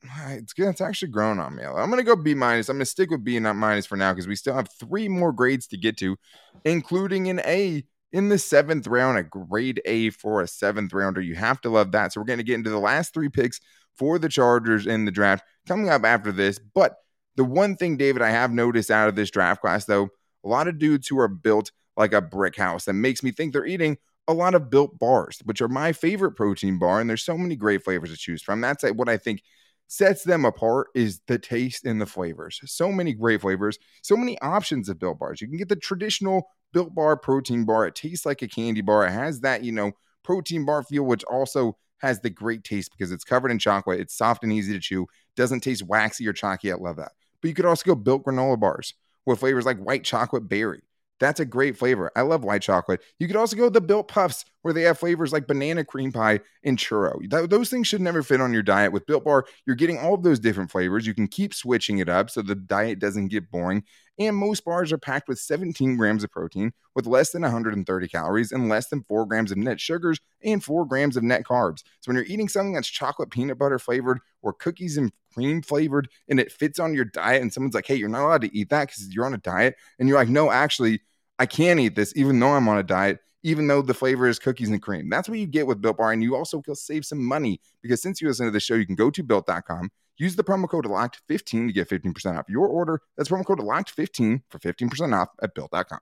[0.03, 0.69] It's good.
[0.69, 1.65] It's actually grown on me.
[1.65, 2.69] I'm gonna go B minus.
[2.69, 5.09] I'm gonna stick with B and not minus for now because we still have three
[5.09, 6.17] more grades to get to,
[6.65, 11.21] including an A in the seventh round, a grade A for a seventh rounder.
[11.21, 12.13] You have to love that.
[12.13, 13.61] So we're gonna get into the last three picks
[13.97, 16.59] for the Chargers in the draft coming up after this.
[16.59, 16.97] But
[17.37, 20.09] the one thing, David, I have noticed out of this draft class, though,
[20.45, 23.53] a lot of dudes who are built like a brick house that makes me think
[23.53, 27.01] they're eating a lot of built bars, which are my favorite protein bar.
[27.01, 28.61] And there's so many great flavors to choose from.
[28.61, 29.43] That's what I think
[29.89, 32.61] sets them apart is the taste and the flavors.
[32.65, 35.41] So many great flavors, so many options of built bars.
[35.41, 37.87] You can get the traditional built bar protein bar.
[37.87, 39.07] It tastes like a candy bar.
[39.07, 39.93] It has that, you know,
[40.23, 44.01] protein bar feel, which also has the great taste because it's covered in chocolate.
[44.01, 45.07] It's soft and easy to chew.
[45.37, 46.73] Doesn't taste waxy or chalky.
[46.73, 47.13] I love that.
[47.41, 48.95] But you could also go built granola bars
[49.27, 50.83] with flavors like white chocolate berry.
[51.23, 52.11] That's a great flavor.
[52.17, 53.01] I love white chocolate.
[53.21, 56.41] You could also go the built puffs where they have flavors like banana cream pie
[56.65, 57.21] and churro.
[57.31, 58.91] Th- those things should never fit on your diet.
[58.91, 61.07] With Built Bar, you're getting all of those different flavors.
[61.07, 63.85] You can keep switching it up so the diet doesn't get boring.
[64.19, 68.51] And most bars are packed with 17 grams of protein, with less than 130 calories
[68.51, 71.85] and less than 4 grams of net sugars and 4 grams of net carbs.
[72.01, 76.09] So when you're eating something that's chocolate peanut butter flavored or cookies and cream flavored
[76.29, 78.71] and it fits on your diet, and someone's like, hey, you're not allowed to eat
[78.71, 81.01] that because you're on a diet, and you're like, no, actually,
[81.39, 84.39] I can eat this even though I'm on a diet, even though the flavor is
[84.39, 85.09] cookies and cream.
[85.09, 86.13] That's what you get with Built Bar.
[86.13, 88.87] And you also will save some money because since you listen to the show, you
[88.87, 93.01] can go to built.com, use the promo code LOCKED15 to get 15% off your order.
[93.17, 96.01] That's promo code LOCKED15 for 15% off at built.com.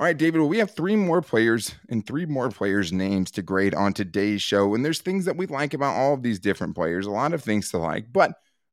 [0.00, 3.42] All right, David, well, we have three more players and three more players' names to
[3.42, 4.76] grade on today's show.
[4.76, 7.42] And there's things that we like about all of these different players, a lot of
[7.42, 8.12] things to like.
[8.12, 8.30] But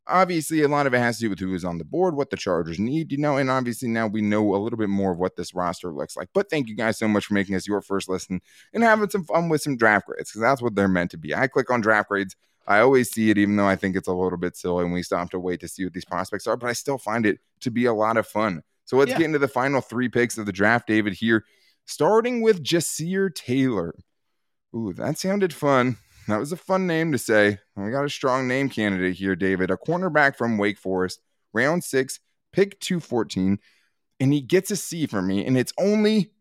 [0.08, 2.30] obviously a lot of it has to do with who is on the board, what
[2.30, 5.20] the Chargers need, you know, and obviously now we know a little bit more of
[5.20, 6.30] what this roster looks like.
[6.34, 8.42] But thank you guys so much for making us your first listen
[8.74, 11.34] and having some fun with some draft grades because that's what they're meant to be.
[11.34, 12.36] I click on draft grades.
[12.68, 15.04] I always see it, even though I think it's a little bit silly and we
[15.04, 17.40] still have to wait to see what these prospects are, but I still find it
[17.62, 18.64] to be a lot of fun.
[18.86, 19.20] So let's yeah.
[19.20, 21.46] get into the final three picks of the draft, David, here,
[21.86, 23.96] starting with Ja'Sir Taylor.
[24.76, 25.98] Ooh, that sounded fun.
[26.28, 27.60] That was a fun name to say.
[27.76, 29.70] We got a strong name candidate here, David.
[29.70, 31.22] A cornerback from Wake Forest,
[31.54, 32.20] round six,
[32.52, 33.60] pick 214.
[34.20, 35.46] And he gets a C for me.
[35.46, 36.32] And it's only,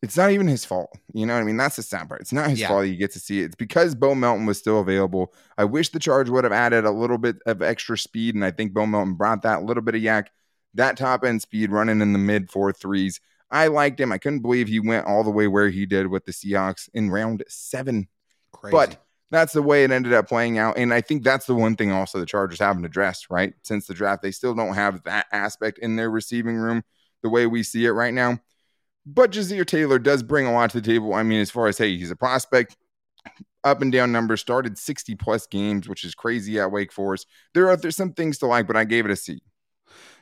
[0.00, 0.90] it's not even his fault.
[1.12, 1.56] You know what I mean?
[1.56, 2.22] That's the sad part.
[2.22, 2.68] It's not his yeah.
[2.68, 3.46] fault he gets to see it.
[3.46, 5.34] It's because Bo Melton was still available.
[5.58, 8.34] I wish the charge would have added a little bit of extra speed.
[8.34, 10.28] And I think Bo Melton brought that little bit of YAC,
[10.74, 13.20] that top end speed running in the mid four threes.
[13.50, 14.12] I liked him.
[14.12, 17.10] I couldn't believe he went all the way where he did with the Seahawks in
[17.10, 18.08] round seven.
[18.52, 18.72] Crazy.
[18.72, 20.78] But that's the way it ended up playing out.
[20.78, 23.52] And I think that's the one thing also the Chargers haven't addressed, right?
[23.62, 26.82] Since the draft, they still don't have that aspect in their receiving room
[27.22, 28.38] the way we see it right now.
[29.04, 31.14] But Ja'Sir Taylor does bring a lot to the table.
[31.14, 32.76] I mean, as far as, hey, he's a prospect,
[33.64, 37.26] up and down numbers, started 60 plus games, which is crazy at Wake Forest.
[37.54, 39.42] There are there's some things to like, but I gave it a C.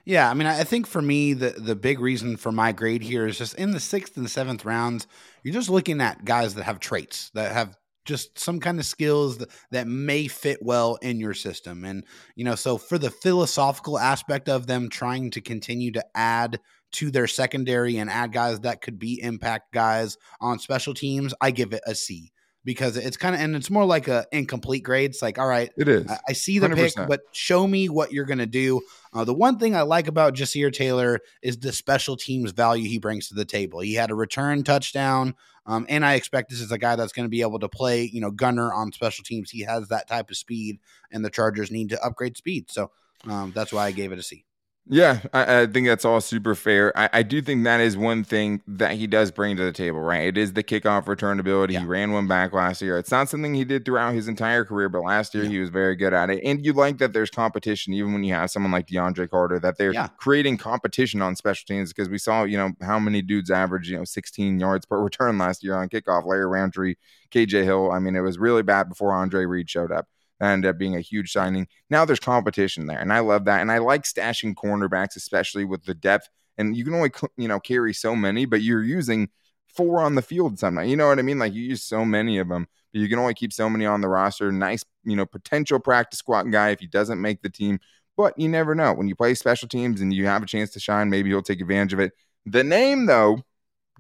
[0.05, 3.27] Yeah, I mean, I think for me, the the big reason for my grade here
[3.27, 5.07] is just in the sixth and seventh rounds,
[5.43, 9.39] you're just looking at guys that have traits that have just some kind of skills
[9.39, 11.85] that, that may fit well in your system.
[11.85, 16.61] And, you know, so for the philosophical aspect of them trying to continue to add
[16.93, 21.51] to their secondary and add guys that could be impact guys on special teams, I
[21.51, 22.33] give it a C
[22.67, 25.13] because it's kind of and it's more like a incomplete grade.
[25.13, 26.07] It's like, all right, it is.
[26.11, 26.77] I, I see the 100%.
[26.77, 28.83] pick, but show me what you're gonna do.
[29.15, 32.99] Uh, the one thing I like about Ja'Sir Taylor is the special teams value he
[32.99, 33.81] brings to the table.
[33.81, 35.35] He had a return touchdown
[35.67, 38.05] um, and I expect this is a guy that's going to be able to play,
[38.05, 39.51] you know, gunner on special teams.
[39.51, 40.79] He has that type of speed,
[41.11, 42.71] and the Chargers need to upgrade speed.
[42.71, 42.93] So
[43.29, 44.45] um, that's why I gave it a C.
[44.89, 46.97] Yeah, I, I, think that's all super fair.
[46.97, 49.99] I, I, do think that is one thing that he does bring to the table,
[49.99, 50.29] right?
[50.29, 51.75] It is the kickoff return ability.
[51.75, 51.81] Yeah.
[51.81, 52.97] He ran one back last year.
[52.97, 55.51] It's not something he did throughout his entire career, but last year yeah.
[55.51, 56.41] he was very good at it.
[56.45, 59.77] And you like that there's competition, even when you have someone like DeAndre Carter, that
[59.77, 60.09] they're yeah.
[60.19, 63.97] creating competition on special teams because we saw, you know, how many dudes average, you
[63.97, 66.27] know, 16 yards per return last year on kickoff.
[66.27, 66.95] Larry Rountree,
[67.33, 67.91] KJ Hill.
[67.91, 70.07] I mean, it was really bad before Andre Reed showed up
[70.41, 71.69] that ended up being a huge signing.
[71.91, 73.61] Now there's competition there, and I love that.
[73.61, 76.29] And I like stashing cornerbacks, especially with the depth.
[76.59, 79.29] And you can only you know carry so many, but you're using
[79.69, 80.91] four on the field sometimes.
[80.91, 81.39] You know what I mean?
[81.39, 84.01] Like you use so many of them, but you can only keep so many on
[84.01, 84.51] the roster.
[84.51, 87.79] Nice, you know, potential practice squad guy if he doesn't make the team.
[88.17, 88.95] But you never know.
[88.95, 91.61] When you play special teams and you have a chance to shine, maybe he'll take
[91.61, 92.13] advantage of it.
[92.47, 93.43] The name, though,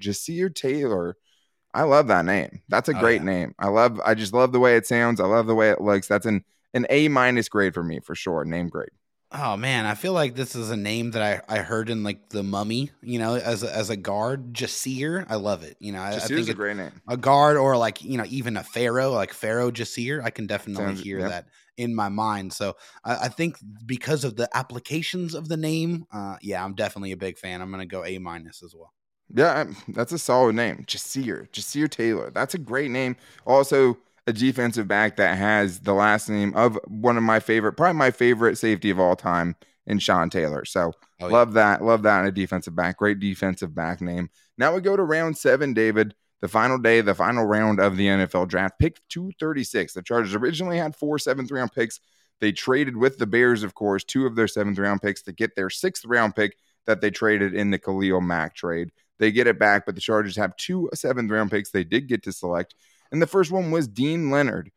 [0.00, 1.16] Ja'Sir Taylor
[1.76, 2.62] I love that name.
[2.70, 3.26] That's a oh, great yeah.
[3.26, 3.54] name.
[3.58, 4.00] I love.
[4.02, 5.20] I just love the way it sounds.
[5.20, 6.08] I love the way it looks.
[6.08, 8.46] That's an an A minus grade for me for sure.
[8.46, 8.88] Name grade.
[9.30, 12.30] Oh man, I feel like this is a name that I, I heard in like
[12.30, 15.26] the Mummy, you know, as a, as a guard, Jasir.
[15.28, 15.76] I love it.
[15.78, 16.92] You know, I, I think a great name.
[17.08, 20.24] A guard or like you know even a pharaoh, like Pharaoh Jasir.
[20.24, 21.28] I can definitely Sounds, hear yep.
[21.28, 22.54] that in my mind.
[22.54, 27.12] So I, I, think because of the applications of the name, uh, yeah, I'm definitely
[27.12, 27.60] a big fan.
[27.60, 28.94] I'm gonna go A minus as well.
[29.34, 32.30] Yeah, that's a solid name, Jasir, Jasir Taylor.
[32.30, 33.16] That's a great name.
[33.46, 37.98] Also a defensive back that has the last name of one of my favorite, probably
[37.98, 40.64] my favorite safety of all time in Sean Taylor.
[40.64, 41.82] So oh, love that.
[41.82, 42.98] Love that in a defensive back.
[42.98, 44.30] Great defensive back name.
[44.58, 46.14] Now we go to round seven, David.
[46.40, 49.94] The final day, the final round of the NFL draft, pick 236.
[49.94, 52.00] The Chargers originally had four seventh round picks.
[52.40, 55.56] They traded with the Bears, of course, two of their seventh round picks to get
[55.56, 58.92] their sixth round pick that they traded in the Khalil Mack trade.
[59.18, 62.22] They get it back, but the Chargers have two seventh round picks they did get
[62.24, 62.74] to select.
[63.10, 64.70] And the first one was Deane Leonard.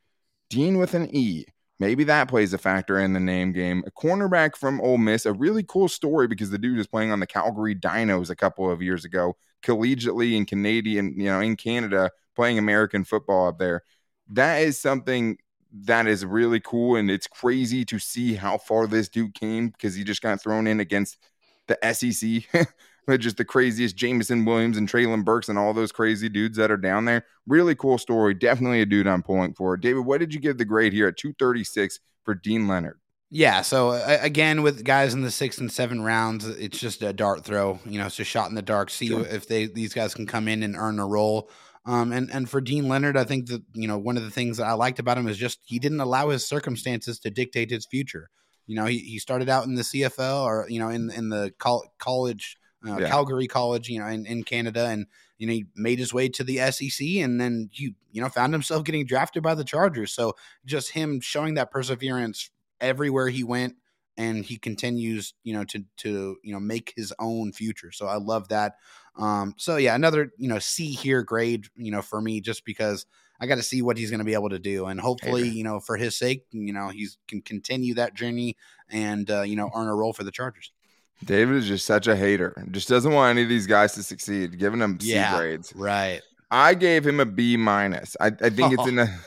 [0.50, 1.46] Deane with an E.
[1.80, 3.84] Maybe that plays a factor in the name game.
[3.88, 7.22] A cornerback from Ole Miss, a really cool story because the dude was playing on
[7.22, 12.12] the Calgary Dinos a couple of years ago, collegiately in Canadian, you know, in Canada,
[12.36, 13.84] playing American football up there.
[14.28, 15.38] That is something
[15.72, 16.98] that is really cool.
[16.98, 20.68] And it's crazy to see how far this dude came because he just got thrown
[20.68, 21.18] in against
[21.68, 22.68] the SEC
[23.18, 26.78] just the craziest Jameson Williams and Treylon Burks and all those crazy dudes that are
[26.78, 27.26] down there.
[27.48, 28.34] Really cool story.
[28.34, 29.78] Definitely a dude I'm pulling for.
[29.78, 33.00] David, what did you give the grade here at 236 for Deane Leonard?
[33.32, 37.14] Yeah, so uh, again, with guys in the six and seven rounds, it's just a
[37.14, 37.80] dart throw.
[37.86, 38.90] You know, it's a shot in the dark.
[38.90, 39.22] See sure.
[39.22, 41.50] if they these guys can come in and earn a role.
[41.86, 44.58] Um, and and for Deane Leonard, I think that you know one of the things
[44.58, 47.86] that I liked about him is just he didn't allow his circumstances to dictate his
[47.86, 48.30] future.
[48.66, 51.54] You know, he, he started out in the CFL or you know in in the
[51.60, 53.10] col- college uh, yeah.
[53.10, 55.06] Calgary College, you know, in, in Canada, and
[55.38, 58.54] you know he made his way to the SEC, and then you you know found
[58.54, 60.14] himself getting drafted by the Chargers.
[60.14, 63.76] So just him showing that perseverance everywhere he went,
[64.18, 67.92] and he continues, you know, to to you know make his own future.
[67.92, 68.76] So I love that.
[69.18, 73.06] Um, so yeah, another you know C here grade, you know, for me, just because
[73.42, 75.56] I got to see what he's going to be able to do, and hopefully, hey,
[75.56, 78.56] you know, for his sake, you know, he's can continue that journey
[78.90, 80.72] and uh, you know earn a role for the Chargers.
[81.26, 82.66] David is just such a hater.
[82.72, 85.74] Just doesn't want any of these guys to succeed, giving them C yeah, grades.
[85.76, 86.22] Right.
[86.52, 88.16] I gave him a B minus.
[88.20, 89.20] I, I think it's in a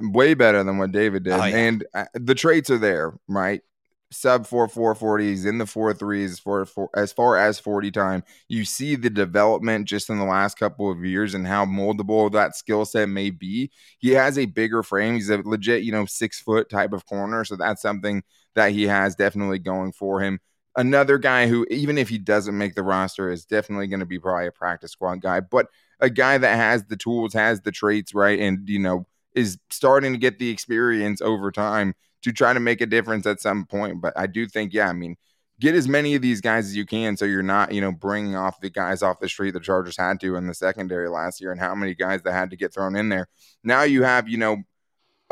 [0.02, 1.32] way better than what David did.
[1.32, 1.56] Oh, yeah.
[1.56, 3.62] And uh, the traits are there, right?
[4.10, 8.22] Sub four four forties in the four threes for, for as far as 40 time.
[8.46, 12.54] You see the development just in the last couple of years and how moldable that
[12.54, 13.70] skill set may be.
[14.00, 15.14] He has a bigger frame.
[15.14, 17.42] He's a legit, you know, six foot type of corner.
[17.46, 18.22] So that's something
[18.54, 20.40] that he has definitely going for him
[20.76, 24.18] another guy who, even if he doesn't make the roster, is definitely going to be
[24.18, 25.66] probably a practice squad guy, but
[26.00, 28.38] a guy that has the tools, has the traits, right?
[28.38, 32.80] And, you know, is starting to get the experience over time to try to make
[32.80, 34.00] a difference at some point.
[34.00, 35.16] But I do think, yeah, I mean,
[35.60, 38.34] get as many of these guys as you can so you're not, you know, bringing
[38.34, 41.52] off the guys off the street the Chargers had to in the secondary last year
[41.52, 43.28] and how many guys that had to get thrown in there.
[43.62, 44.62] Now you have, you know,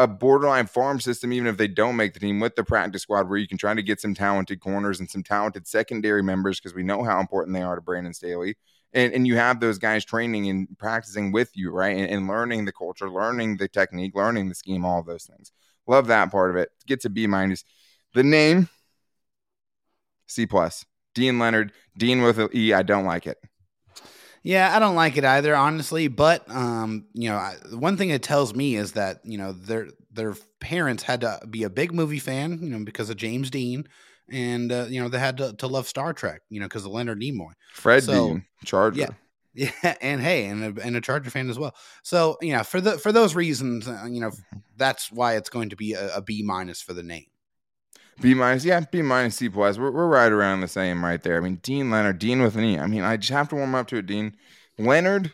[0.00, 3.28] a borderline farm system, even if they don't make the team, with the practice squad,
[3.28, 6.74] where you can try to get some talented corners and some talented secondary members because
[6.74, 8.56] we know how important they are to Brandon Staley.
[8.94, 11.96] And, and you have those guys training and practicing with you, right?
[11.96, 15.52] And, and learning the culture, learning the technique, learning the scheme, all those things.
[15.86, 16.70] Love that part of it.
[16.86, 17.64] Get to B minus.
[18.14, 18.70] The name,
[20.26, 20.86] C plus.
[21.14, 22.72] Deane Leonard, Deane with an E.
[22.72, 23.36] I don't like it.
[24.42, 26.08] Yeah, I don't like it either, honestly.
[26.08, 29.88] But um, you know, I, one thing it tells me is that you know their
[30.12, 33.86] their parents had to be a big movie fan, you know, because of James Dean,
[34.30, 36.92] and uh, you know they had to, to love Star Trek, you know, because of
[36.92, 37.52] Leonard Nimoy.
[37.74, 39.00] Fred so, Dean, Charger.
[39.00, 39.08] Yeah.
[39.52, 41.74] Yeah, and hey, and a, and a Charger fan as well.
[42.04, 44.30] So you know, for the for those reasons, uh, you know,
[44.76, 47.26] that's why it's going to be a, a B minus for the name.
[48.20, 49.78] B minus, yeah, B minus, C plus.
[49.78, 51.36] We're, we're right around the same right there.
[51.36, 52.78] I mean, Deane Leonard, Deane with an E.
[52.78, 54.36] I mean, I just have to warm up to it, Deane.
[54.78, 55.32] Leonard,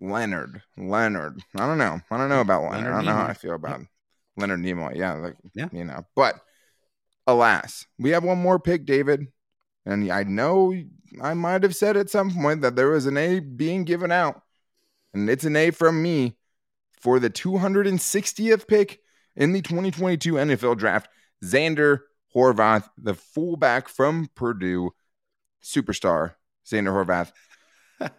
[0.00, 1.42] Leonard, Leonard.
[1.56, 2.00] I don't know.
[2.10, 2.76] I don't know about Leonard.
[2.76, 3.86] Leonard I don't know how I feel about yeah.
[4.36, 4.96] Leonard Nimoy.
[4.96, 6.04] Yeah, like, yeah, you know.
[6.14, 6.40] But
[7.26, 9.28] alas, we have one more pick, David.
[9.84, 10.74] And I know
[11.20, 14.42] I might have said at some point that there was an A being given out,
[15.12, 16.36] and it's an A from me
[17.00, 19.00] for the 260th pick
[19.34, 21.08] in the 2022 NFL Draft.
[21.44, 22.02] Zander
[22.34, 24.90] Horvath, the fullback from Purdue,
[25.62, 26.34] superstar,
[26.66, 27.32] Zander Horvath.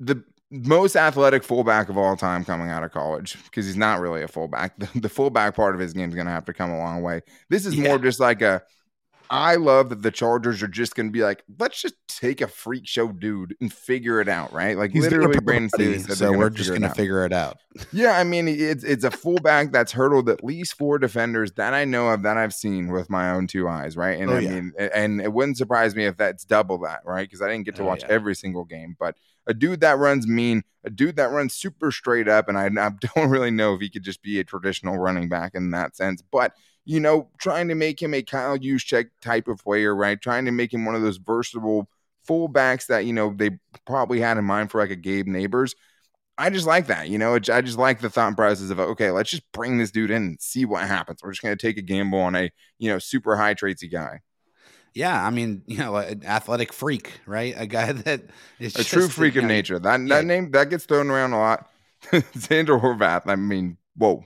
[0.00, 4.22] the most athletic fullback of all time coming out of college because he's not really
[4.22, 4.74] a fullback.
[4.78, 7.02] The, the fullback part of his game is going to have to come a long
[7.02, 7.22] way.
[7.50, 7.88] This is yeah.
[7.88, 8.62] more just like a
[9.30, 12.48] I love that the Chargers are just going to be like, let's just take a
[12.48, 14.76] freak show dude and figure it out, right?
[14.76, 17.58] Like He's literally, Brandon Staley said so we're just gonna figure it out.
[17.92, 21.84] Yeah, I mean, it's it's a fullback that's hurdled at least four defenders that I
[21.84, 24.18] know of that I've seen with my own two eyes, right?
[24.18, 24.50] And Oh, I yeah.
[24.50, 27.28] mean, and it wouldn't surprise me if that's double that, right?
[27.28, 28.14] Because I didn't get to Oh, watch yeah.
[28.14, 32.28] every single game, but a dude that runs mean, a dude that runs super straight
[32.28, 35.28] up, and I, I don't really know if he could just be a traditional running
[35.28, 36.52] back in that sense, but
[36.88, 40.18] you know, trying to make him a Kyle Juszczyk type of player, right?
[40.18, 41.86] Trying to make him one of those versatile
[42.26, 43.50] fullbacks that you know they
[43.86, 45.74] probably had in mind for like a Gabe Nabers.
[46.38, 47.34] I just like that, you know.
[47.34, 50.22] It, I just like the thought process of okay, let's just bring this dude in
[50.22, 51.20] and see what happens.
[51.22, 54.20] We're just going to take a gamble on a you know super high tradesy guy,
[54.94, 57.54] Yeah, I mean, you know, an athletic freak, right?
[57.58, 58.22] A guy that
[58.58, 59.78] is a true freak of know, nature.
[59.78, 60.16] That yeah.
[60.16, 61.68] that name that gets thrown around a lot.
[62.12, 63.26] Zander Horvath.
[63.26, 64.24] I mean, whoa.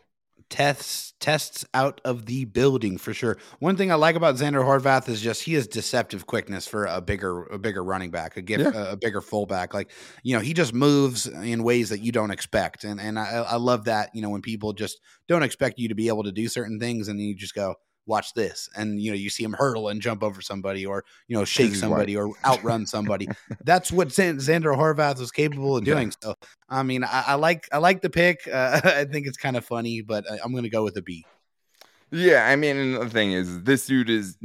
[0.52, 3.38] Tests tests out of the building for sure.
[3.58, 7.00] One thing I like about Zander Horvath is just he has deceptive quickness for a
[7.00, 9.72] bigger a bigger running back, a gift, a bigger fullback.
[9.72, 9.90] Like
[10.22, 13.56] you know, he just moves in ways that you don't expect, and and I, I
[13.56, 14.10] love that.
[14.12, 17.08] You know, when people just don't expect you to be able to do certain things,
[17.08, 17.76] and then you just go.
[18.06, 21.36] Watch this, and you know you see him hurdle and jump over somebody, or you
[21.36, 23.28] know shake somebody, or outrun somebody.
[23.64, 25.94] That's what Zan- Zander Horvath was capable of Yeah.
[25.94, 26.12] doing.
[26.20, 26.34] So,
[26.68, 28.40] I mean, I, I like I like the pick.
[28.52, 31.02] Uh, I think it's kind of funny, but I, I'm going to go with a
[31.02, 31.24] B.
[32.10, 34.36] Yeah, I mean, the thing is, this dude is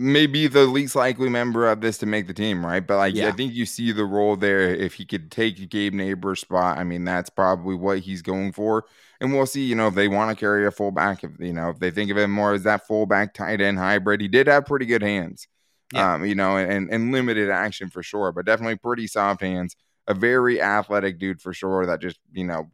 [0.00, 2.84] maybe the least likely member of this to make the team, right?
[2.84, 4.60] But like, I think you see the role there.
[4.60, 8.86] If he could take Gabe Nabers' spot, I mean, that's probably what he's going for.
[9.20, 11.68] And we'll see, you know, if they want to carry a fullback, if you know,
[11.68, 14.22] if they think of him more as that fullback tight end hybrid.
[14.22, 15.46] He did have pretty good hands,
[15.92, 16.14] Yeah.
[16.14, 19.76] um, you know, and and limited action for sure, but definitely pretty soft hands.
[20.06, 21.84] A very athletic dude for sure.
[21.84, 22.70] That just you know,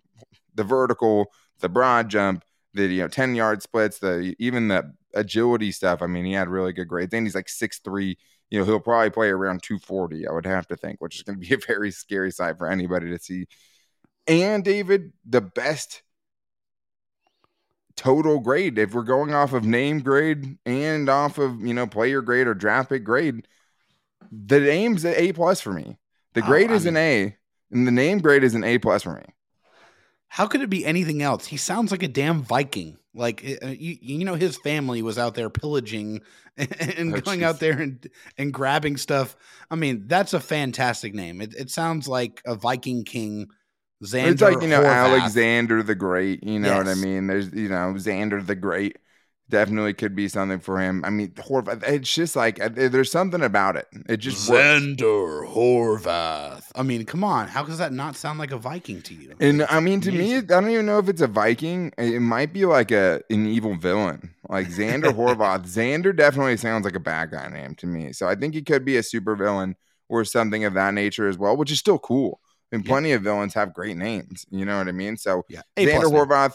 [0.55, 5.73] the vertical, the broad jump, the you know 10 yard splits the even the agility
[5.73, 6.03] stuff.
[6.03, 8.19] I mean he had really good grades and he's like 6'3
[8.51, 11.41] you know he'll probably play around 240 i would have to think which is going
[11.41, 13.47] to be a very scary sight for anybody to see.
[14.29, 16.03] And david the best
[17.97, 22.21] total grade if we're going off of name grade and off of you know player
[22.21, 23.47] grade or draft pick grade
[24.33, 25.99] the name's an a plus for me.
[26.35, 27.37] The Oh, grade I is an a
[27.73, 29.25] and the name grade is an a plus for me
[30.29, 31.47] How could it be anything else?
[31.47, 32.99] He sounds like a damn Viking.
[33.15, 36.21] Like uh, you, you know, his family was out there pillaging
[36.57, 37.45] and Oh, going jeez.
[37.45, 39.37] out there and and grabbing stuff.
[39.71, 41.41] I mean, that's a fantastic name.
[41.41, 43.49] It, it sounds like a Viking king.
[44.05, 45.07] Zander it's like you know Horvath.
[45.11, 46.45] Alexander the Great.
[46.45, 47.27] You know what I mean?
[47.27, 48.99] There's you know Zander the Great.
[49.49, 51.05] Definitely could be something for him.
[51.05, 51.85] I mean, Horvath.
[51.87, 53.87] It's just like uh, there's something about it.
[54.09, 54.65] It just works.
[54.65, 56.65] Zander Horvath.
[56.75, 57.47] I mean, come on.
[57.47, 59.35] How does that not sound like a Viking to you?
[59.39, 61.93] And I mean, to me, I don't even know if it's a Viking.
[61.97, 65.67] It might be like a an evil villain, like Zander Horvath.
[65.67, 68.13] Zander definitely sounds like a bad guy name to me.
[68.13, 69.77] So I think he could be a super villain
[70.09, 72.41] or something of that nature as well, which is still cool.
[72.73, 72.91] And Yeah.
[72.91, 74.45] plenty of villains have great names.
[74.51, 75.17] You know what I mean?
[75.17, 76.13] So Yeah, Zander name.
[76.13, 76.55] Horvath,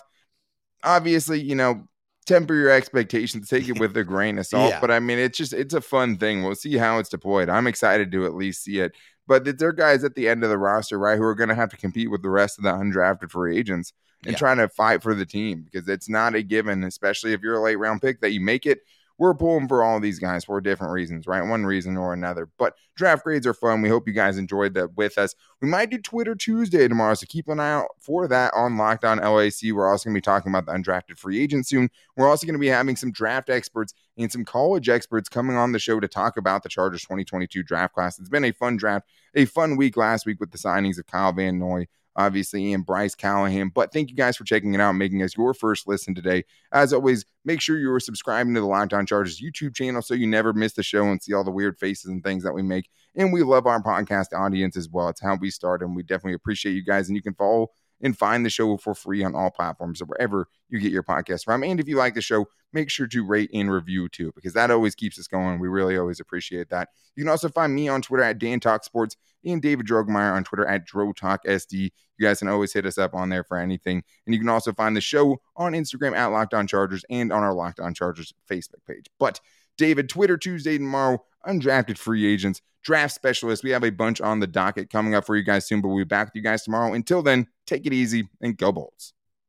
[0.84, 1.88] obviously, you know,
[2.26, 4.72] temper your expectations, take it with a grain of salt.
[4.72, 4.80] Yeah.
[4.80, 6.44] But I mean, it's just it's a fun thing.
[6.44, 7.50] We'll see how it's deployed.
[7.50, 8.94] I'm excited to at least see it.
[9.28, 11.50] But th- there are guys at the end of the roster, right, who are going
[11.50, 13.94] to have to compete with the rest of the undrafted free agents
[14.26, 14.38] and Yeah.
[14.38, 17.62] trying to fight for the team because it's not a given, especially if you're a
[17.62, 18.82] late round pick, that you make it.
[19.22, 21.48] We're pulling for all these guys for different reasons, right?
[21.48, 22.50] One reason or another.
[22.58, 23.84] But draft grades are fun.
[23.84, 25.36] We hope you guys enjoyed that with us.
[25.62, 29.06] We might do Twitter Tuesday tomorrow, so keep an eye out for that on Locked
[29.06, 29.74] On LAC.
[29.74, 31.92] We're also going to be talking about the undrafted free agent soon.
[32.18, 35.72] We're also going to be having some draft experts and some college experts coming on
[35.72, 38.18] the show to talk about the Chargers 2022 draft class.
[38.18, 39.06] It's been a fun draft,
[39.36, 43.16] a fun week last week with the signings of Kyle Van Noy, obviously, and Bryce
[43.16, 43.70] Callahan.
[43.70, 46.44] But thank you guys for checking it out, making us your first listen today.
[46.72, 50.14] As always, make sure you are subscribing to the Locked On Chargers YouTube channel so
[50.14, 52.62] you never miss the show and see all the weird faces and things that we
[52.62, 52.90] make.
[53.16, 55.10] And we love our podcast audience as well.
[55.10, 57.08] It's how we start, and we definitely appreciate you guys.
[57.08, 57.72] And you can follow
[58.04, 61.44] and find the show for free on all platforms, so wherever you get your podcast
[61.44, 61.64] from.
[61.64, 64.72] And if you like the show, make sure to rate and review too, because that
[64.72, 65.60] always keeps us going.
[65.60, 66.90] We really always appreciate that.
[67.16, 70.44] You can also find me on Twitter at Dan Talk Sports and David Drogemeyer on
[70.44, 71.72] Twitter at DroTalkSD.
[71.72, 74.04] You guys can always hit us up on there for anything.
[74.26, 77.44] And you can also find the show on Instagram at Locked On Chargers and on
[77.44, 79.06] our Locked On Chargers Facebook page.
[79.20, 79.40] But
[79.78, 83.64] David, Twitter Tuesday tomorrow, undrafted free agents, draft specialists.
[83.64, 85.98] We have a bunch on the docket coming up for you guys soon, but we'll
[85.98, 86.94] be back with you guys tomorrow.
[86.94, 89.14] Until then, take it easy and go Bolts.